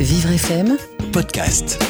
[0.00, 0.76] Vivre FM
[1.12, 1.82] podcast.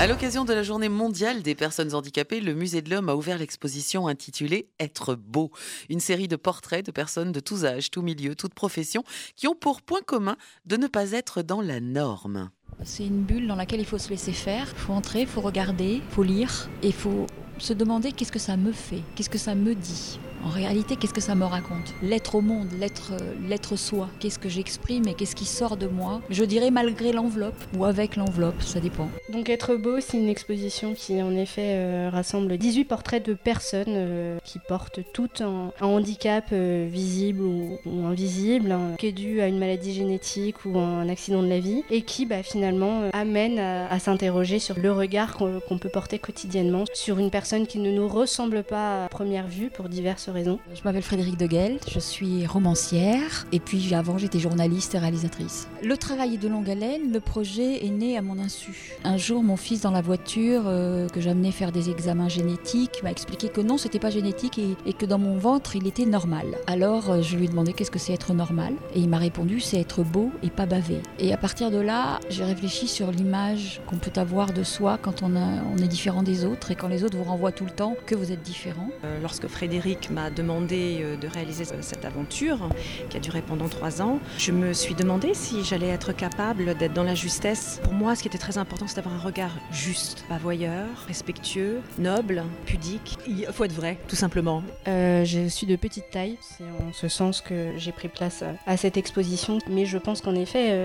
[0.00, 3.38] À l'occasion de la journée mondiale des personnes handicapées, le Musée de l'Homme a ouvert
[3.38, 5.52] l'exposition intitulée Être beau.
[5.88, 9.04] Une série de portraits de personnes de tous âges, tous milieux, toutes professions,
[9.36, 12.50] qui ont pour point commun de ne pas être dans la norme.
[12.82, 14.66] C'est une bulle dans laquelle il faut se laisser faire.
[14.72, 17.28] Il faut entrer, il faut regarder, il faut lire et il faut
[17.58, 20.18] se demander qu'est-ce que ça me fait, qu'est-ce que ça me dit.
[20.44, 21.94] En réalité, qu'est-ce que ça me raconte?
[22.02, 25.86] L'être au monde, l'être, euh, l'être soi, qu'est-ce que j'exprime et qu'est-ce qui sort de
[25.86, 26.20] moi?
[26.28, 29.08] Je dirais malgré l'enveloppe ou avec l'enveloppe, ça dépend.
[29.32, 33.84] Donc Être beau, c'est une exposition qui en effet euh, rassemble 18 portraits de personnes
[33.88, 39.58] euh, qui portent toutes un, handicap visible ou, invisible, hein, qui est dû à une
[39.58, 43.98] maladie génétique ou un accident de la vie, et qui bah, finalement amène à, à
[43.98, 48.08] s'interroger sur le regard qu'on qu'on peut porter quotidiennement sur une personne qui ne nous
[48.08, 50.28] ressemble pas à première vue pour diverses
[50.74, 55.68] Je m'appelle Frédéric de Guel, je suis romancière et puis avant j'étais journaliste et réalisatrice.
[55.82, 58.96] Le travail est de longue haleine, le projet est né à mon insu.
[59.04, 63.10] Un jour mon fils dans la voiture euh, que j'amenais faire des examens génétiques m'a
[63.12, 66.46] expliqué que non c'était pas génétique et, et que dans mon ventre il était normal.
[66.66, 69.60] Alors euh, je lui ai demandé qu'est-ce que c'est être normal et il m'a répondu
[69.60, 70.98] c'est être beau et pas bavé.
[71.20, 75.22] Et à partir de là j'ai réfléchi sur l'image qu'on peut avoir de soi quand
[75.22, 77.70] on, a- on est différent des autres et quand les autres vous renvoient tout le
[77.70, 78.88] temps que vous êtes différent.
[79.04, 82.68] Euh, Lorsque Frédéric m'a demandé euh, de réaliser euh, cette aventure,
[83.08, 86.92] qui a duré pendant trois ans, je me suis demandé si j'allais être capable d'être
[86.92, 87.80] dans la justesse.
[87.82, 91.80] Pour moi, ce qui était très important, c'est d'avoir un regard juste, pas voyeur, respectueux,
[91.98, 93.16] noble, pudique.
[93.26, 94.62] Il faut être vrai, tout simplement.
[94.88, 98.76] Euh, je suis de petite taille, c'est en ce sens que j'ai pris place à,
[98.76, 100.78] cette exposition, mais je pense qu'en effet,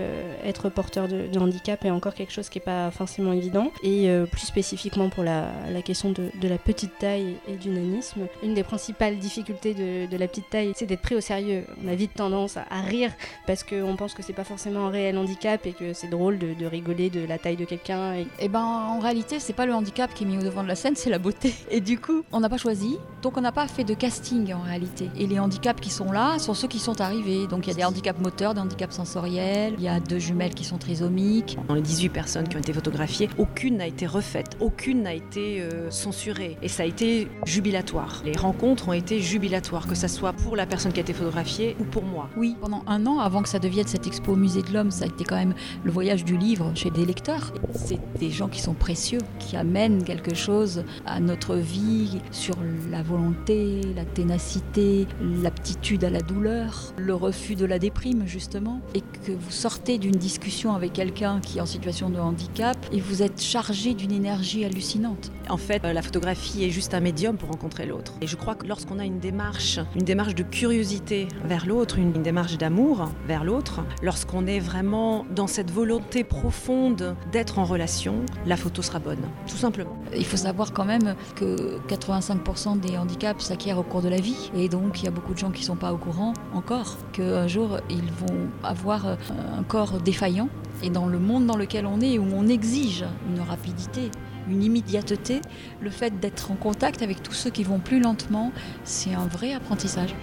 [0.43, 4.45] être porteur de, handicap est encore quelque chose qui n'est pas forcément évident, et plus
[4.45, 5.51] spécifiquement pour la,
[5.83, 10.27] question de la petite taille et du nanisme, une des principales difficultés de, de la
[10.27, 11.65] petite taille, c'est d'être pris au sérieux.
[11.83, 13.11] On a vite tendance à, à rire
[13.47, 16.53] parce qu'on pense que c'est pas forcément un réel handicap et que c'est drôle de,
[16.53, 18.13] de rigoler de la taille de quelqu'un.
[18.15, 18.27] Et...
[18.39, 20.75] Eh ben, en réalité, c'est pas le handicap qui est mis au devant de la
[20.75, 21.53] scène, c'est la beauté.
[21.71, 24.61] Et du coup, on n'a pas choisi, donc on n'a pas fait de casting en
[24.61, 25.09] réalité.
[25.17, 27.47] Et les handicaps qui sont là sont ceux qui sont arrivés.
[27.47, 30.53] Donc il y a des handicaps moteurs, des handicaps sensoriels, il y a deux jumelles
[30.53, 31.57] qui sont trisomiques.
[31.67, 35.61] Dans les 18 personnes qui ont été photographiées, aucune n'a été refaite, aucune n'a été
[35.61, 36.57] euh, censurée.
[36.61, 38.21] Et ça a été jubilatoire.
[38.25, 41.75] Les rencontres ont été jubilatoires, que ce soit pour la personne qui a été photographiée
[41.79, 42.29] ou pour moi.
[42.37, 45.05] Oui, pendant un an, avant que ça devienne cette expo au musée de l'homme, ça
[45.05, 47.51] a été quand même le voyage du livre chez des lecteurs.
[47.73, 52.55] C'est des gens qui sont précieux, qui amènent quelque chose à notre vie sur
[52.91, 55.07] la volonté, la ténacité,
[55.41, 60.11] l'aptitude à la douleur, le refus de la déprime justement, et que vous sortez d'une
[60.11, 64.65] discussion avec quelqu'un qui est en situation de handicap et vous êtes chargé d'une énergie
[64.65, 65.31] hallucinante.
[65.49, 68.13] En fait, euh, la photographie est juste un médium pour rencontrer l'autre.
[68.21, 72.15] Et je crois que lorsqu'on a une démarche, une démarche de curiosité vers l'autre, une,
[72.15, 78.25] une démarche d'amour vers l'autre, lorsqu'on est vraiment dans cette volonté profonde d'être en relation,
[78.45, 79.97] la photo sera bonne, tout simplement.
[80.15, 84.51] Il faut savoir quand même que 85% des handicaps s'acquièrent au cours de la vie.
[84.55, 86.97] Et donc il y a beaucoup de gens qui ne sont pas au courant encore
[87.13, 90.49] qu'un jour ils vont avoir un corps défaillant
[90.83, 94.11] et dans le monde dans lequel on est où on exige une rapidité,
[94.49, 95.41] une immédiateté,
[95.81, 98.51] le fait d'être en contact avec tous ceux qui vont plus lentement,
[98.83, 100.15] c'est un vrai apprentissage.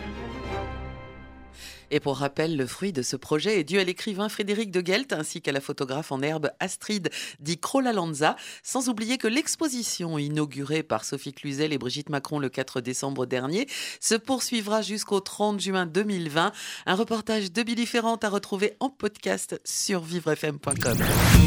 [1.91, 5.12] Et pour rappel, le fruit de ce projet est dû à l'écrivain Frédéric de Gelt
[5.12, 7.10] ainsi qu'à la photographe en herbe Astrid
[7.41, 12.80] Di Crolalanza, sans oublier que l'exposition inaugurée par Sophie Cluzel et Brigitte Macron le 4
[12.80, 13.69] décembre dernier
[14.00, 16.52] se poursuivra jusqu'au 30 juin 2020.
[16.86, 20.98] Un reportage de Billy Ferrand à retrouver en podcast sur vivrefm.com.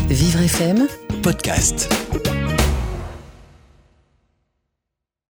[0.09, 0.87] Vivre FM
[1.21, 1.89] Podcast.